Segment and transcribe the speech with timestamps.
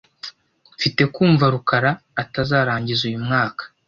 [0.75, 1.91] Mfite kumva ko rukara
[2.21, 3.63] atazarangiza uyu mwaka.